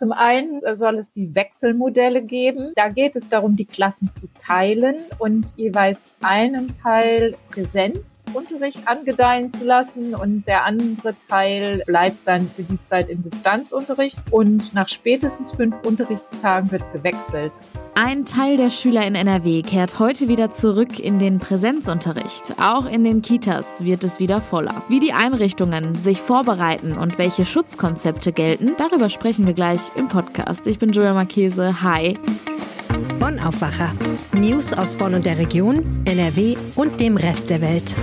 [0.00, 2.72] Zum einen soll es die Wechselmodelle geben.
[2.74, 9.64] Da geht es darum, die Klassen zu teilen und jeweils einen Teil Präsenzunterricht angedeihen zu
[9.64, 15.52] lassen und der andere Teil bleibt dann für die Zeit im Distanzunterricht und nach spätestens
[15.52, 17.52] fünf Unterrichtstagen wird gewechselt.
[17.94, 22.54] Ein Teil der Schüler in NRW kehrt heute wieder zurück in den Präsenzunterricht.
[22.58, 24.82] Auch in den Kitas wird es wieder voller.
[24.88, 30.66] Wie die Einrichtungen sich vorbereiten und welche Schutzkonzepte gelten, darüber sprechen wir gleich im Podcast.
[30.66, 31.82] Ich bin Julia Marchese.
[31.82, 32.18] Hi.
[33.18, 33.92] Bonn Aufwacher.
[34.32, 37.96] News aus Bonn und der Region, NRW und dem Rest der Welt.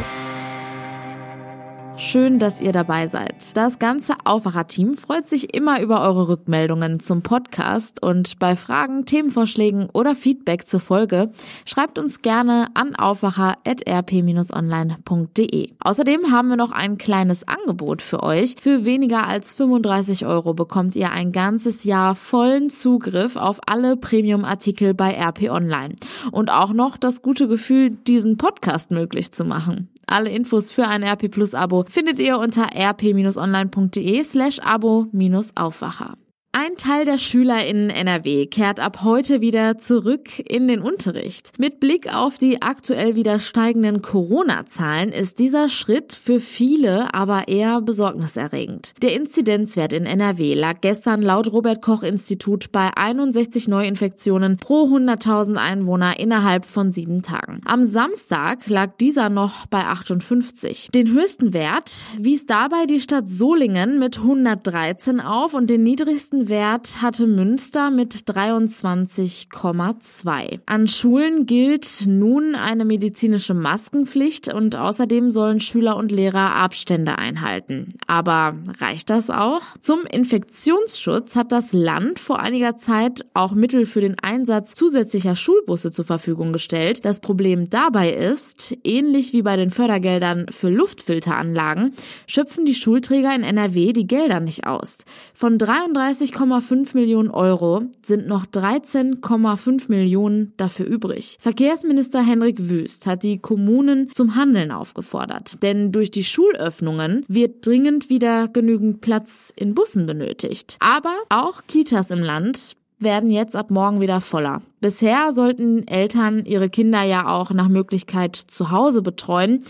[2.00, 3.58] Schön, dass ihr dabei seid.
[3.58, 9.90] Das ganze Aufwacher-Team freut sich immer über eure Rückmeldungen zum Podcast und bei Fragen, Themenvorschlägen
[9.94, 11.32] oder Feedback zur Folge
[11.66, 15.72] schreibt uns gerne an aufwacher.rp-online.de.
[15.80, 18.58] Außerdem haben wir noch ein kleines Angebot für euch.
[18.60, 24.94] Für weniger als 35 Euro bekommt ihr ein ganzes Jahr vollen Zugriff auf alle Premium-Artikel
[24.94, 25.96] bei RP Online
[26.32, 29.90] und auch noch das gute Gefühl, diesen Podcast möglich zu machen.
[30.10, 36.18] Alle Infos für ein RP Plus Abo findet ihr unter rp-online.de slash abo-aufwacher.
[36.60, 41.52] Ein Teil der Schüler in NRW kehrt ab heute wieder zurück in den Unterricht.
[41.60, 47.82] Mit Blick auf die aktuell wieder steigenden Corona-Zahlen ist dieser Schritt für viele aber eher
[47.82, 48.94] besorgniserregend.
[49.04, 55.58] Der Inzidenzwert in NRW lag gestern laut Robert Koch Institut bei 61 Neuinfektionen pro 100.000
[55.58, 57.62] Einwohner innerhalb von sieben Tagen.
[57.66, 60.90] Am Samstag lag dieser noch bei 58.
[60.94, 67.02] Den höchsten Wert wies dabei die Stadt Solingen mit 113 auf und den niedrigsten Wert
[67.02, 70.60] hatte Münster mit 23,2.
[70.66, 77.90] An Schulen gilt nun eine medizinische Maskenpflicht und außerdem sollen Schüler und Lehrer Abstände einhalten.
[78.06, 79.62] Aber reicht das auch?
[79.82, 85.92] Zum Infektionsschutz hat das Land vor einiger Zeit auch Mittel für den Einsatz zusätzlicher Schulbusse
[85.92, 87.06] zur Verfügung gestellt.
[87.06, 91.94] Das Problem dabei ist, ähnlich wie bei den Fördergeldern für Luftfilteranlagen,
[92.28, 95.00] schöpfen die Schulträger in NRW die Gelder nicht aus.
[95.34, 101.38] Von 33 6,5 Millionen Euro sind noch 13,5 Millionen dafür übrig.
[101.40, 108.10] Verkehrsminister Henrik Wüst hat die Kommunen zum Handeln aufgefordert, denn durch die Schulöffnungen wird dringend
[108.10, 110.78] wieder genügend Platz in Bussen benötigt.
[110.80, 114.62] Aber auch Kitas im Land werden jetzt ab morgen wieder voller.
[114.82, 119.64] Bisher sollten Eltern ihre Kinder ja auch nach Möglichkeit zu Hause betreuen.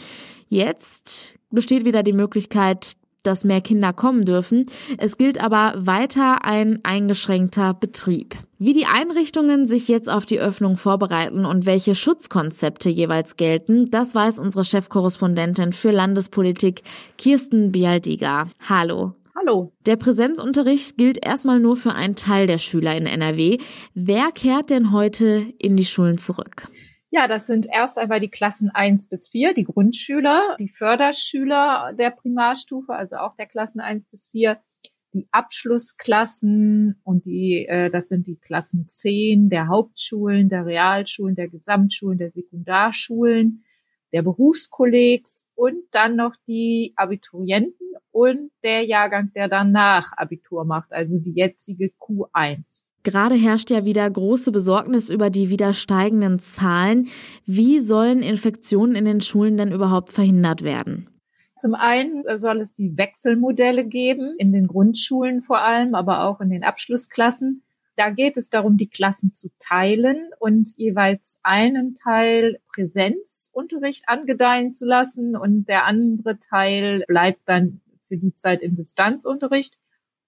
[0.49, 2.93] Jetzt besteht wieder die Möglichkeit,
[3.23, 4.65] dass mehr Kinder kommen dürfen.
[4.97, 8.35] Es gilt aber weiter ein eingeschränkter Betrieb.
[8.59, 14.15] Wie die Einrichtungen sich jetzt auf die Öffnung vorbereiten und welche Schutzkonzepte jeweils gelten, das
[14.15, 16.81] weiß unsere Chefkorrespondentin für Landespolitik
[17.17, 18.47] Kirsten Bialdiga.
[18.67, 19.13] Hallo.
[19.35, 19.71] Hallo.
[19.85, 23.59] Der Präsenzunterricht gilt erstmal nur für einen Teil der Schüler in NRW.
[23.93, 26.67] Wer kehrt denn heute in die Schulen zurück?
[27.09, 32.11] Ja, das sind erst einmal die Klassen eins bis vier, die Grundschüler, die Förderschüler der
[32.11, 34.59] Primarstufe, also auch der Klassen eins bis vier,
[35.13, 41.47] die Abschlussklassen und die, äh, das sind die Klassen zehn der Hauptschulen, der Realschulen, der
[41.47, 43.63] Gesamtschulen, der Sekundarschulen,
[44.13, 51.19] der Berufskollegs und dann noch die Abiturienten und der Jahrgang, der danach Abitur macht, also
[51.19, 52.86] die jetzige Q1.
[53.07, 57.07] Gerade herrscht ja wieder große Besorgnis über die wieder steigenden Zahlen.
[57.45, 61.09] Wie sollen Infektionen in den Schulen denn überhaupt verhindert werden?
[61.57, 66.49] Zum einen soll es die Wechselmodelle geben, in den Grundschulen vor allem, aber auch in
[66.49, 67.63] den Abschlussklassen.
[67.95, 74.85] Da geht es darum, die Klassen zu teilen und jeweils einen Teil Präsenzunterricht angedeihen zu
[74.85, 79.77] lassen und der andere Teil bleibt dann für die Zeit im Distanzunterricht.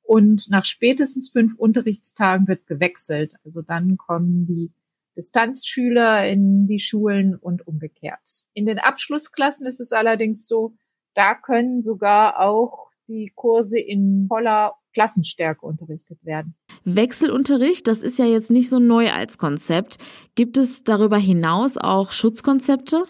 [0.10, 3.36] Und nach spätestens fünf Unterrichtstagen wird gewechselt.
[3.46, 4.72] Also dann kommen die
[5.16, 8.46] Distanzschüler in die Schulen und umgekehrt.
[8.54, 10.74] In den Abschlussklassen ist es allerdings so,
[11.14, 16.56] da können sogar auch die Kurse in voller Klassenstärke unterrichtet werden.
[16.86, 19.98] Wechselunterricht, das ist ja jetzt nicht so neu als Konzept.
[20.34, 23.06] Gibt es darüber hinaus auch Schutzkonzepte?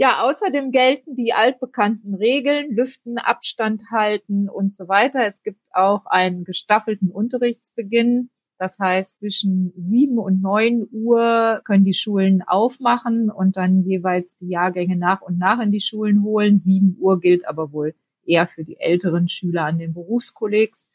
[0.00, 5.26] Ja, außerdem gelten die altbekannten Regeln, Lüften, Abstand halten und so weiter.
[5.26, 8.30] Es gibt auch einen gestaffelten Unterrichtsbeginn.
[8.58, 14.50] Das heißt, zwischen sieben und neun Uhr können die Schulen aufmachen und dann jeweils die
[14.50, 16.60] Jahrgänge nach und nach in die Schulen holen.
[16.60, 20.92] Sieben Uhr gilt aber wohl eher für die älteren Schüler an den Berufskollegs.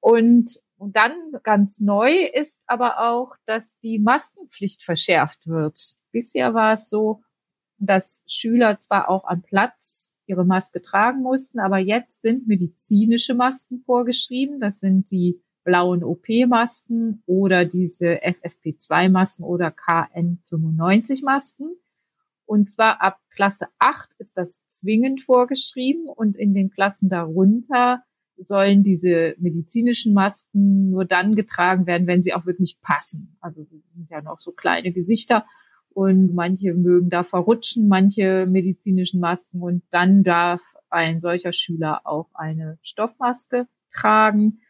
[0.00, 1.12] Und, und dann
[1.44, 5.94] ganz neu ist aber auch, dass die Maskenpflicht verschärft wird.
[6.10, 7.22] Bisher war es so,
[7.86, 13.80] dass Schüler zwar auch am Platz ihre Maske tragen mussten, aber jetzt sind medizinische Masken
[13.80, 14.60] vorgeschrieben.
[14.60, 21.76] Das sind die blauen OP-Masken oder diese FFP2-Masken oder KN95-Masken.
[22.44, 28.02] Und zwar ab Klasse 8 ist das zwingend vorgeschrieben und in den Klassen darunter
[28.44, 33.36] sollen diese medizinischen Masken nur dann getragen werden, wenn sie auch wirklich passen.
[33.40, 35.46] Also sind ja noch so kleine Gesichter
[35.94, 40.60] und manche mögen da verrutschen, manche medizinischen Masken und dann darf
[40.90, 44.60] ein solcher Schüler auch eine Stoffmaske tragen.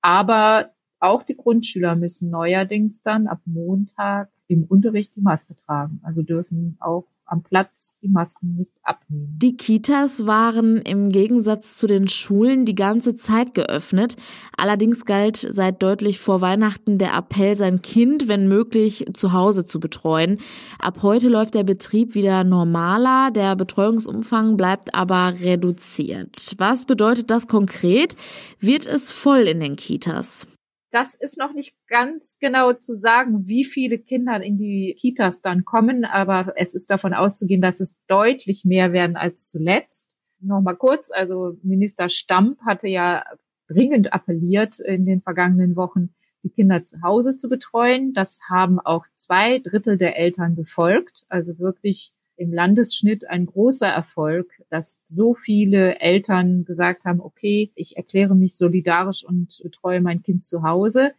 [0.00, 6.00] Aber auch die Grundschüler müssen neuerdings dann ab Montag im Unterricht die Maske tragen.
[6.02, 9.38] Also dürfen auch am Platz die Masken nicht abnehmen.
[9.38, 14.16] Die Kitas waren im Gegensatz zu den Schulen die ganze Zeit geöffnet.
[14.56, 19.80] Allerdings galt seit deutlich vor Weihnachten der Appell, sein Kind, wenn möglich, zu Hause zu
[19.80, 20.38] betreuen.
[20.78, 26.54] Ab heute läuft der Betrieb wieder normaler, der Betreuungsumfang bleibt aber reduziert.
[26.58, 28.16] Was bedeutet das konkret?
[28.60, 30.46] Wird es voll in den Kitas?
[30.94, 35.64] Das ist noch nicht ganz genau zu sagen, wie viele Kinder in die Kitas dann
[35.64, 40.08] kommen, aber es ist davon auszugehen, dass es deutlich mehr werden als zuletzt.
[40.38, 43.24] Nochmal kurz, also Minister Stamp hatte ja
[43.66, 46.14] dringend appelliert in den vergangenen Wochen,
[46.44, 48.12] die Kinder zu Hause zu betreuen.
[48.12, 54.50] Das haben auch zwei Drittel der Eltern befolgt, also wirklich im Landesschnitt ein großer Erfolg,
[54.68, 60.44] dass so viele Eltern gesagt haben, okay, ich erkläre mich solidarisch und betreue mein Kind
[60.44, 61.12] zu Hause.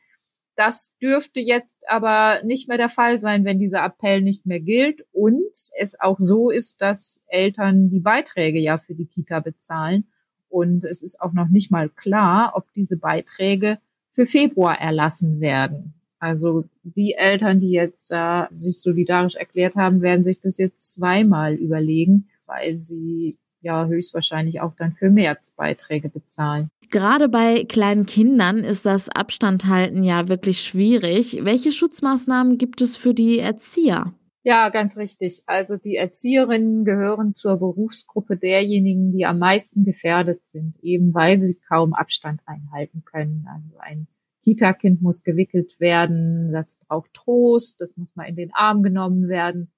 [0.55, 5.05] Das dürfte jetzt aber nicht mehr der Fall sein, wenn dieser Appell nicht mehr gilt
[5.11, 10.07] und es auch so ist, dass Eltern die Beiträge ja für die Kita bezahlen.
[10.47, 13.79] Und es ist auch noch nicht mal klar, ob diese Beiträge
[14.11, 15.94] für Februar erlassen werden.
[16.19, 21.53] Also die Eltern, die jetzt da sich solidarisch erklärt haben, werden sich das jetzt zweimal
[21.53, 26.69] überlegen, weil sie ja höchstwahrscheinlich auch dann für März Beiträge bezahlen.
[26.91, 31.39] Gerade bei kleinen Kindern ist das Abstandhalten ja wirklich schwierig.
[31.43, 34.13] Welche Schutzmaßnahmen gibt es für die Erzieher?
[34.43, 35.41] Ja, ganz richtig.
[35.47, 41.55] Also die Erzieherinnen gehören zur Berufsgruppe derjenigen, die am meisten gefährdet sind, eben weil sie
[41.67, 43.47] kaum Abstand einhalten können.
[43.51, 44.07] Also ein
[44.45, 49.71] Kita-Kind muss gewickelt werden, das braucht Trost, das muss mal in den Arm genommen werden.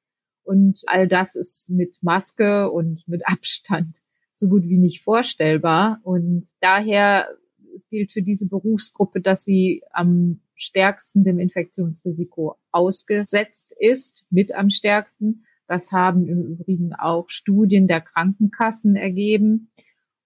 [0.44, 4.02] Und all das ist mit Maske und mit Abstand
[4.34, 6.00] so gut wie nicht vorstellbar.
[6.04, 7.28] Und daher
[7.76, 14.70] es gilt für diese Berufsgruppe, dass sie am stärksten dem Infektionsrisiko ausgesetzt ist, mit am
[14.70, 15.46] stärksten.
[15.68, 19.70] Das haben im Übrigen auch Studien der Krankenkassen ergeben.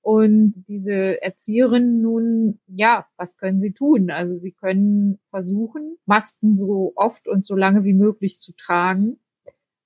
[0.01, 4.09] Und diese Erzieherinnen nun, ja, was können sie tun?
[4.09, 9.19] Also sie können versuchen, Masken so oft und so lange wie möglich zu tragen.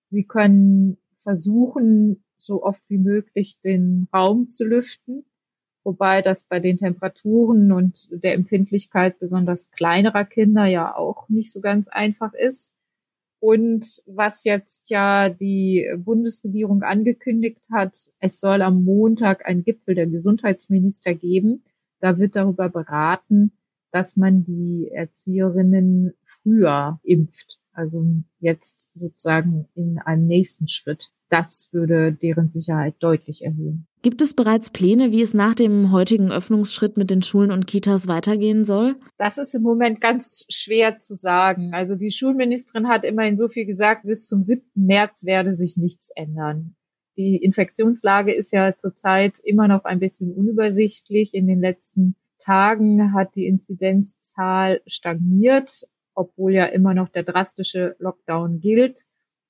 [0.09, 5.25] Sie können versuchen, so oft wie möglich den Raum zu lüften,
[5.83, 11.59] wobei das bei den Temperaturen und der Empfindlichkeit besonders kleinerer Kinder ja auch nicht so
[11.59, 12.74] ganz einfach ist.
[13.45, 20.07] Und was jetzt ja die Bundesregierung angekündigt hat, es soll am Montag ein Gipfel der
[20.07, 21.63] Gesundheitsminister geben.
[21.99, 23.51] Da wird darüber beraten,
[23.91, 27.59] dass man die Erzieherinnen früher impft.
[27.71, 28.03] Also
[28.39, 31.13] jetzt sozusagen in einem nächsten Schritt.
[31.29, 33.87] Das würde deren Sicherheit deutlich erhöhen.
[34.03, 38.07] Gibt es bereits Pläne, wie es nach dem heutigen Öffnungsschritt mit den Schulen und Kitas
[38.07, 38.95] weitergehen soll?
[39.17, 41.73] Das ist im Moment ganz schwer zu sagen.
[41.73, 44.61] Also die Schulministerin hat immerhin so viel gesagt, bis zum 7.
[44.75, 46.75] März werde sich nichts ändern.
[47.17, 51.33] Die Infektionslage ist ja zurzeit immer noch ein bisschen unübersichtlich.
[51.33, 58.59] In den letzten Tagen hat die Inzidenzzahl stagniert, obwohl ja immer noch der drastische Lockdown
[58.59, 59.05] gilt.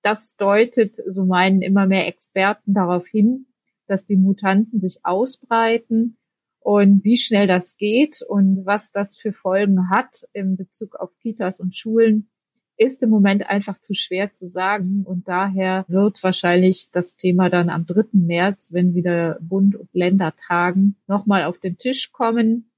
[0.06, 3.48] Das deutet, so meinen immer mehr Experten, darauf hin,
[3.88, 6.18] dass die Mutanten sich ausbreiten
[6.60, 11.60] und wie schnell das geht und was das für Folgen hat in Bezug auf Kitas
[11.60, 12.30] und Schulen,
[12.78, 15.04] ist im Moment einfach zu schwer zu sagen.
[15.08, 18.04] Und daher wird wahrscheinlich das Thema dann am 3.
[18.12, 22.70] März, wenn wieder Bund und Länder tagen, nochmal auf den Tisch kommen.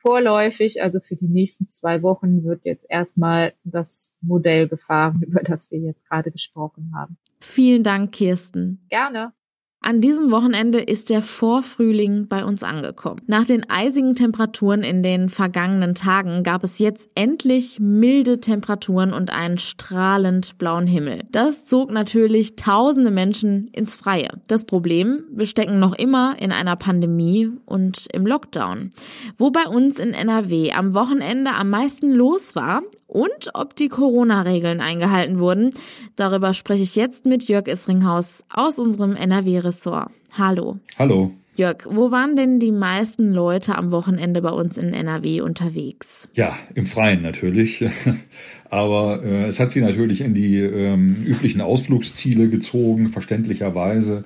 [0.00, 5.70] Vorläufig, also für die nächsten zwei Wochen, wird jetzt erstmal das Modell gefahren, über das
[5.70, 7.18] wir jetzt gerade gesprochen haben.
[7.40, 8.86] Vielen Dank, Kirsten.
[8.88, 9.34] Gerne.
[9.82, 13.22] An diesem Wochenende ist der Vorfrühling bei uns angekommen.
[13.26, 19.30] Nach den eisigen Temperaturen in den vergangenen Tagen gab es jetzt endlich milde Temperaturen und
[19.30, 21.22] einen strahlend blauen Himmel.
[21.32, 24.28] Das zog natürlich tausende Menschen ins Freie.
[24.48, 28.90] Das Problem, wir stecken noch immer in einer Pandemie und im Lockdown.
[29.38, 34.82] Wo bei uns in NRW am Wochenende am meisten los war und ob die Corona-Regeln
[34.82, 35.70] eingehalten wurden,
[36.16, 40.10] darüber spreche ich jetzt mit Jörg Isringhaus aus unserem NRW Ressort.
[40.32, 40.80] Hallo.
[40.98, 41.30] Hallo.
[41.54, 46.28] Jörg, wo waren denn die meisten Leute am Wochenende bei uns in NRW unterwegs?
[46.34, 47.84] Ja, im Freien natürlich.
[48.70, 54.24] Aber äh, es hat sie natürlich in die ähm, üblichen Ausflugsziele gezogen, verständlicherweise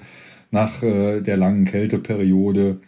[0.50, 2.78] nach äh, der langen Kälteperiode.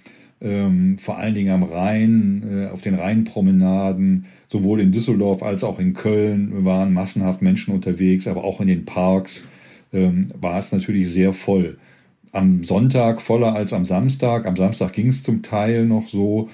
[0.41, 5.79] Ähm, vor allen Dingen am Rhein, äh, auf den Rheinpromenaden, sowohl in Düsseldorf als auch
[5.79, 9.45] in Köln waren massenhaft Menschen unterwegs, aber auch in den Parks
[9.93, 11.77] ähm, war es natürlich sehr voll.
[12.37, 14.45] Am Sonntag voller als am Samstag.
[14.45, 16.51] Am Samstag ging es zum Teil noch so.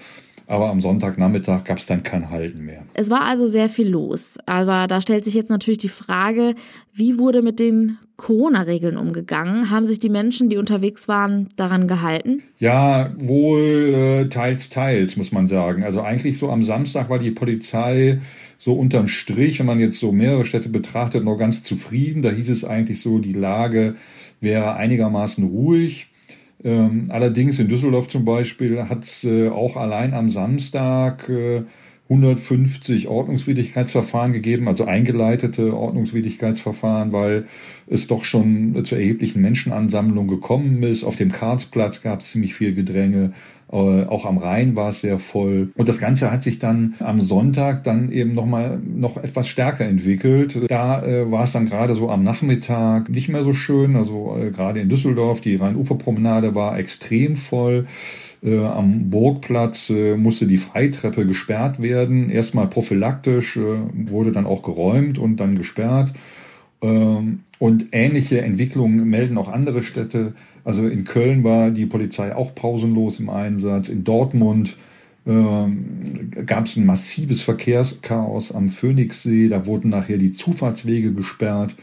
[0.52, 2.85] Aber am Sonntagnachmittag gab es dann kein Halten mehr.
[2.92, 4.37] Es war also sehr viel los.
[4.44, 6.56] Aber da stellt sich jetzt natürlich die Frage,
[6.92, 9.71] wie wurde mit den Corona-Regeln umgegangen?
[9.71, 12.42] Haben sich die Menschen, die unterwegs waren, daran gehalten?
[12.59, 15.85] Ja, wohl äh, teils, teils, muss man sagen.
[15.85, 18.21] Also eigentlich so am Samstag war die Polizei
[18.59, 22.21] so unterm Strich, wenn man jetzt so mehrere Städte betrachtet, noch ganz zufrieden.
[22.21, 23.94] Da hieß es eigentlich so, die Lage
[24.42, 26.09] wäre einigermaßen ruhig.
[26.64, 31.62] Ähm, allerdings in Düsseldorf zum Beispiel hat es äh, auch allein am Samstag äh,
[32.09, 37.47] 150 Ordnungswidrigkeitsverfahren gegeben, also eingeleitete Ordnungswidrigkeitsverfahren, weil
[37.87, 41.04] es doch schon zu erheblichen Menschenansammlungen gekommen ist.
[41.04, 43.33] Auf dem Karlsplatz gab es ziemlich viel Gedränge.
[43.73, 45.73] Äh, auch am Rhein war es sehr voll.
[45.76, 50.61] Und das Ganze hat sich dann am Sonntag dann eben nochmal noch etwas stärker entwickelt.
[50.69, 53.97] Da äh, war es dann gerade so am Nachmittag nicht mehr so schön.
[53.97, 57.87] Also äh, gerade in Düsseldorf, die Rheinuferpromenade war extrem voll.
[58.43, 62.29] Äh, am Burgplatz äh, musste die Freitreppe gesperrt werden.
[62.29, 66.12] Erstmal prophylaktisch, äh, wurde dann auch geräumt und dann gesperrt.
[66.83, 70.35] Ähm, und ähnliche Entwicklungen melden auch andere Städte.
[70.64, 73.88] Also in Köln war die Polizei auch pausenlos im Einsatz.
[73.88, 74.76] In Dortmund
[75.26, 79.49] ähm, gab es ein massives Verkehrschaos am Phoenixsee.
[79.49, 81.75] Da wurden nachher die Zufahrtswege gesperrt.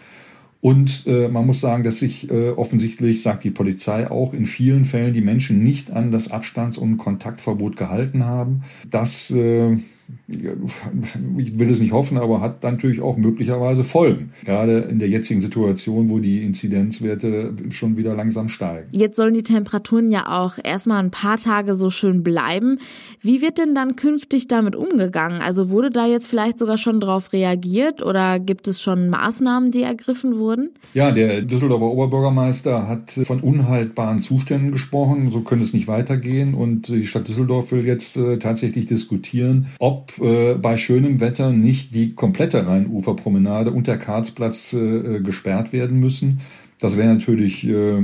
[0.62, 4.84] Und äh, man muss sagen, dass sich äh, offensichtlich, sagt die Polizei auch, in vielen
[4.84, 8.64] Fällen die Menschen nicht an das Abstands- und Kontaktverbot gehalten haben.
[8.90, 9.78] Das äh,
[11.38, 14.32] ich will es nicht hoffen, aber hat natürlich auch möglicherweise Folgen.
[14.46, 18.88] Gerade in der jetzigen Situation, wo die Inzidenzwerte schon wieder langsam steigen.
[18.92, 22.80] Jetzt sollen die Temperaturen ja auch erstmal ein paar Tage so schön bleiben.
[23.22, 25.42] Wie wird denn dann künftig damit umgegangen?
[25.42, 29.84] Also wurde da jetzt vielleicht sogar schon darauf reagiert oder gibt es schon Maßnahmen, die
[29.84, 30.70] ergriffen wurden?
[30.94, 35.32] Ja, der Düsseldorfer Oberbürgermeister hat von unhaltbaren Zuständen gesprochen.
[35.32, 36.54] So könnte es nicht weitergehen.
[36.54, 41.52] Und die Stadt Düsseldorf will jetzt äh, tatsächlich diskutieren, ob ob äh, bei schönem Wetter
[41.52, 46.40] nicht die komplette Rheinuferpromenade und der Karlsplatz äh, gesperrt werden müssen.
[46.80, 48.02] Das wäre natürlich äh,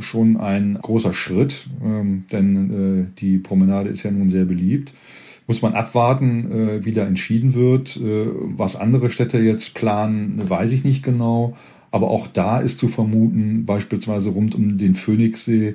[0.00, 4.92] schon ein großer Schritt, ähm, denn äh, die Promenade ist ja nun sehr beliebt.
[5.48, 7.96] Muss man abwarten, äh, wie da entschieden wird.
[7.96, 11.56] Äh, was andere Städte jetzt planen, weiß ich nicht genau.
[11.90, 15.74] Aber auch da ist zu vermuten, beispielsweise rund um den Phoenixsee,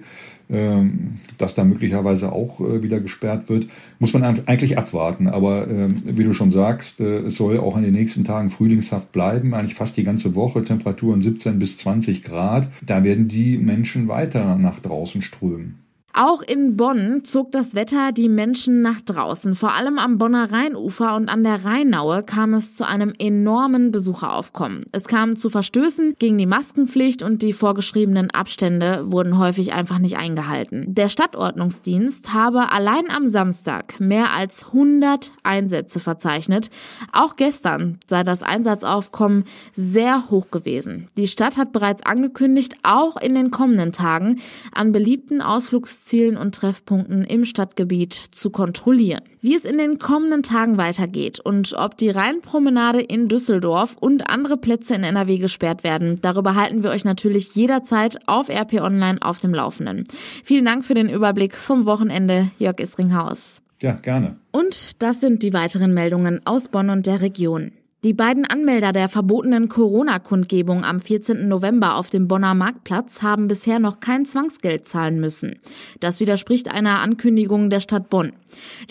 [1.38, 3.68] dass da möglicherweise auch äh, wieder gesperrt wird,
[4.00, 5.27] muss man eigentlich abwarten.
[5.27, 9.12] Aber ähm, wie du schon sagst, äh, es soll auch in den nächsten Tagen frühlingshaft
[9.12, 12.68] bleiben, eigentlich fast die ganze Woche, Temperaturen 17 bis 20 Grad.
[12.86, 15.87] Da werden die Menschen weiter nach draußen strömen.
[16.20, 19.54] Auch in Bonn zog das Wetter die Menschen nach draußen.
[19.54, 24.82] Vor allem am Bonner Rheinufer und an der Rheinaue kam es zu einem enormen Besucheraufkommen.
[24.92, 30.18] Es kam zu Verstößen gegen die Maskenpflicht und die vorgeschriebenen Abstände wurden häufig einfach nicht
[30.18, 30.96] eingehalten.
[30.96, 36.72] Der Stadtordnungsdienst habe allein am Samstag mehr als 100 Einsätze verzeichnet.
[37.14, 41.06] Auch gestern sei das Einsatzaufkommen sehr hoch gewesen.
[41.16, 44.38] Die Stadt hat bereits angekündigt, auch in den kommenden Tagen
[44.74, 49.22] an beliebten Ausflugs Zielen und Treffpunkten im Stadtgebiet zu kontrollieren.
[49.42, 54.58] Wie es in den kommenden Tagen weitergeht und ob die Rheinpromenade in Düsseldorf und andere
[54.58, 59.40] Plätze in NRW gesperrt werden, darüber halten wir euch natürlich jederzeit auf RP Online auf
[59.40, 60.06] dem Laufenden.
[60.44, 63.62] Vielen Dank für den Überblick vom Wochenende, Jörg Isringhaus.
[63.82, 64.38] Ja, gerne.
[64.52, 67.72] Und das sind die weiteren Meldungen aus Bonn und der Region.
[68.04, 71.48] Die beiden Anmelder der verbotenen Corona-Kundgebung am 14.
[71.48, 75.56] November auf dem Bonner Marktplatz haben bisher noch kein Zwangsgeld zahlen müssen.
[76.00, 78.34] Das widerspricht einer Ankündigung der Stadt Bonn.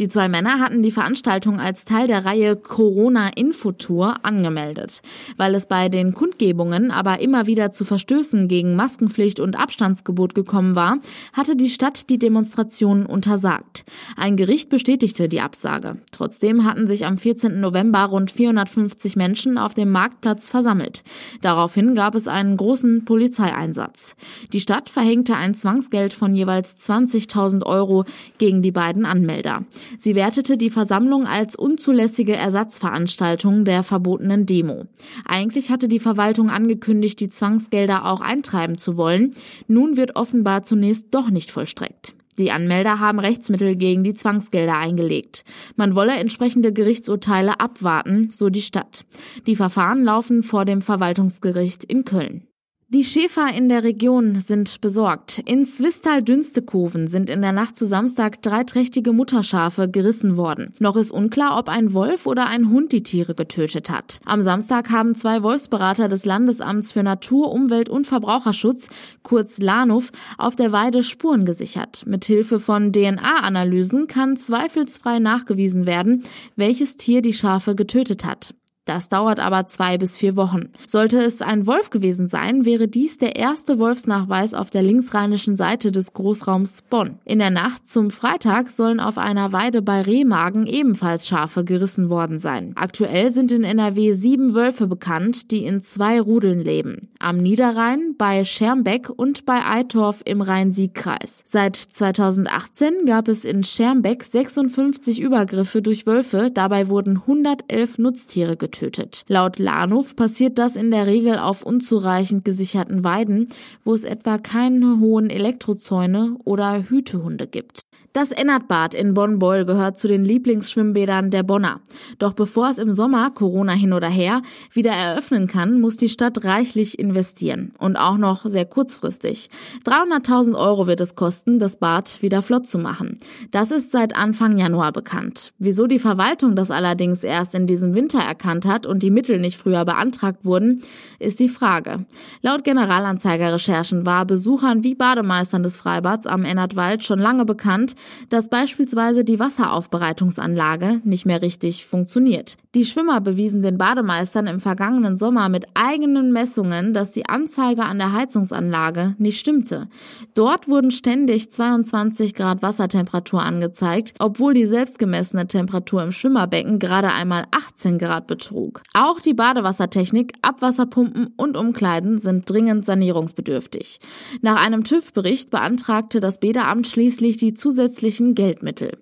[0.01, 5.03] Die zwei Männer hatten die Veranstaltung als Teil der Reihe Corona Infotour angemeldet.
[5.37, 10.75] Weil es bei den Kundgebungen aber immer wieder zu Verstößen gegen Maskenpflicht und Abstandsgebot gekommen
[10.75, 10.99] war,
[11.33, 13.85] hatte die Stadt die Demonstrationen untersagt.
[14.17, 15.99] Ein Gericht bestätigte die Absage.
[16.11, 17.61] Trotzdem hatten sich am 14.
[17.61, 21.05] November rund 450 Menschen auf dem Marktplatz versammelt.
[21.43, 24.17] Daraufhin gab es einen großen Polizeieinsatz.
[24.53, 28.05] Die Stadt verhängte ein Zwangsgeld von jeweils 20.000 Euro
[28.39, 29.65] gegen die beiden Anmelder.
[29.99, 34.87] Sie wertete die Versammlung als unzulässige Ersatzveranstaltung der verbotenen Demo.
[35.25, 39.31] Eigentlich hatte die Verwaltung angekündigt, die Zwangsgelder auch eintreiben zu wollen.
[39.69, 42.16] Nun wird offenbar zunächst doch nicht vollstreckt.
[42.39, 45.45] Die Anmelder haben Rechtsmittel gegen die Zwangsgelder eingelegt.
[45.77, 49.07] Man wolle entsprechende Gerichtsurteile abwarten, so die Stadt.
[49.47, 52.47] Die Verfahren laufen vor dem Verwaltungsgericht in Köln.
[52.89, 55.43] Die Schäfer in der Region sind besorgt.
[55.45, 60.71] In Zwistal-Dünstekoven sind in der Nacht zu Samstag drei trächtige Mutterschafe gerissen worden.
[60.79, 64.21] Noch ist unklar, ob ein Wolf oder ein Hund die Tiere getötet hat.
[64.25, 68.89] Am Samstag haben zwei Wolfsberater des Landesamts für Natur, Umwelt und Verbraucherschutz,
[69.25, 72.05] kurz LANUF, auf der Weide Spuren gesichert.
[72.07, 76.23] Mithilfe von DNA-Analysen kann zweifelsfrei nachgewiesen werden,
[76.55, 78.55] welches Tier die Schafe getötet hat.
[78.87, 80.71] Das dauert aber zwei bis vier Wochen.
[80.87, 85.91] Sollte es ein Wolf gewesen sein, wäre dies der erste Wolfsnachweis auf der linksrheinischen Seite
[85.91, 87.19] des Großraums Bonn.
[87.25, 92.39] In der Nacht zum Freitag sollen auf einer Weide bei Rehmagen ebenfalls Schafe gerissen worden
[92.39, 92.73] sein.
[92.77, 97.09] Aktuell sind in NRW sieben Wölfe bekannt, die in zwei Rudeln leben.
[97.19, 101.43] Am Niederrhein, bei Schermbeck und bei Eitorf im Rhein-Sieg-Kreis.
[101.45, 106.53] Seit 2018 gab es in Schermbeck 56 Übergriffe durch Wölfe.
[106.55, 109.25] Dabei wurden 111 Nutztiere getötet getötet.
[109.29, 113.49] Laut Lahnhof passiert das in der Regel auf unzureichend gesicherten Weiden,
[113.85, 117.81] wo es etwa keine hohen Elektrozäune oder Hütehunde gibt.
[118.17, 121.81] Das Ennertbad in Bonn-Beul gehört zu den Lieblingsschwimmbädern der Bonner.
[122.19, 124.41] Doch bevor es im Sommer, Corona hin oder her,
[124.73, 127.73] wieder eröffnen kann, muss die Stadt reichlich investieren.
[127.79, 129.51] Und auch noch sehr kurzfristig.
[129.85, 133.19] 300.000 Euro wird es kosten, das Bad wieder flott zu machen.
[133.51, 135.53] Das ist seit Anfang Januar bekannt.
[135.59, 139.57] Wieso die Verwaltung das allerdings erst in diesem Winter erkannt hat und die Mittel nicht
[139.57, 140.83] früher beantragt wurden,
[141.19, 142.05] ist die Frage.
[142.43, 147.95] Laut Generalanzeiger-Recherchen war Besuchern wie Bademeistern des Freibads am Ennertwald schon lange bekannt,
[148.29, 152.57] dass beispielsweise die Wasseraufbereitungsanlage nicht mehr richtig funktioniert.
[152.75, 157.99] Die Schwimmer bewiesen den Bademeistern im vergangenen Sommer mit eigenen Messungen, dass die Anzeige an
[157.99, 159.89] der Heizungsanlage nicht stimmte.
[160.35, 167.13] Dort wurden ständig 22 Grad Wassertemperatur angezeigt, obwohl die selbst gemessene Temperatur im Schwimmerbecken gerade
[167.13, 168.56] einmal 18 Grad betrug.
[168.95, 174.01] Auch die Badewassertechnik, Abwasserpumpen und Umkleiden sind dringend sanierungsbedürftig.
[174.43, 178.93] Nach einem TÜV-Bericht beantragte das Bäderamt schließlich die zusätzliche zusätzlichen Geldmittel.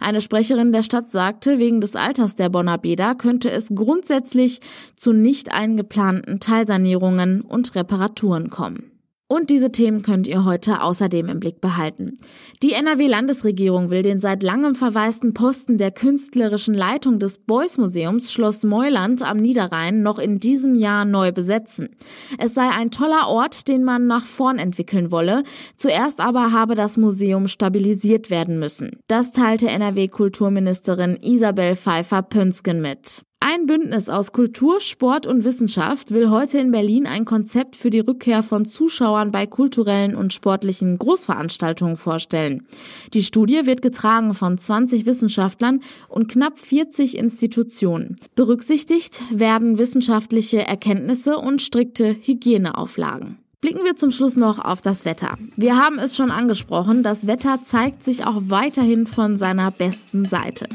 [0.00, 4.60] Eine Sprecherin der Stadt sagte, wegen des Alters der Bonner Bäder könnte es grundsätzlich
[4.96, 8.93] zu nicht eingeplanten Teilsanierungen und Reparaturen kommen.
[9.26, 12.18] Und diese Themen könnt ihr heute außerdem im Blick behalten.
[12.62, 18.64] Die NRW-Landesregierung will den seit langem verwaisten Posten der künstlerischen Leitung des Beuys Museums Schloss
[18.64, 21.96] Meuland am Niederrhein noch in diesem Jahr neu besetzen.
[22.38, 25.42] Es sei ein toller Ort, den man nach vorn entwickeln wolle.
[25.74, 28.98] Zuerst aber habe das Museum stabilisiert werden müssen.
[29.08, 33.22] Das teilte NRW-Kulturministerin Isabel Pfeiffer-Pönsken mit.
[33.46, 38.00] Ein Bündnis aus Kultur, Sport und Wissenschaft will heute in Berlin ein Konzept für die
[38.00, 42.66] Rückkehr von Zuschauern bei kulturellen und sportlichen Großveranstaltungen vorstellen.
[43.12, 48.16] Die Studie wird getragen von 20 Wissenschaftlern und knapp 40 Institutionen.
[48.34, 53.43] Berücksichtigt werden wissenschaftliche Erkenntnisse und strikte Hygieneauflagen.
[53.64, 55.38] Blicken wir zum Schluss noch auf das Wetter.
[55.56, 60.66] Wir haben es schon angesprochen, das Wetter zeigt sich auch weiterhin von seiner besten Seite.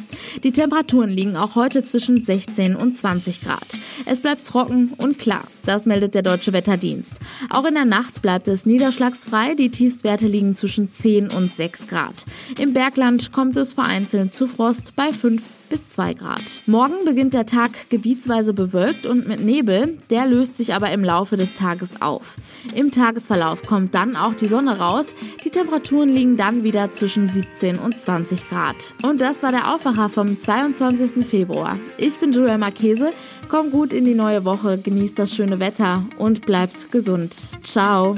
[0.44, 3.78] Die Temperaturen liegen auch heute zwischen 16 und 20 Grad.
[4.08, 7.14] Es bleibt trocken und klar, das meldet der Deutsche Wetterdienst.
[7.52, 12.26] Auch in der Nacht bleibt es niederschlagsfrei, die Tiefstwerte liegen zwischen 10 und 6 Grad.
[12.58, 16.62] Im Bergland kommt es vereinzelt zu Frost bei 5 bis 2 Grad.
[16.66, 21.36] Morgen beginnt der Tag gebietsweise bewölkt und mit Nebel, der löst sich aber im Laufe
[21.36, 22.36] des Tages auf.
[22.76, 27.78] Im Tagesverlauf kommt dann auch die Sonne raus, die Temperaturen liegen dann wieder zwischen 17
[27.78, 28.94] und 20 Grad.
[29.04, 31.26] Und das war der Aufwacher vom 22.
[31.26, 31.78] Februar.
[31.98, 33.12] Ich bin Julia Marchese,
[33.48, 37.36] komm gut in die neue Woche, genießt das schöne Wetter und bleibt gesund.
[37.64, 38.18] Ciao!